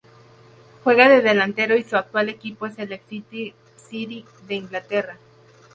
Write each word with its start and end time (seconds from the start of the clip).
Juega 0.83 1.07
de 1.09 1.21
delantero 1.21 1.75
y 1.77 1.83
su 1.83 1.95
actual 1.95 2.29
equipo 2.29 2.65
es 2.65 2.79
el 2.79 2.91
Exeter 2.91 3.53
City 3.77 4.25
de 4.47 4.55
Inglaterra. 4.55 5.19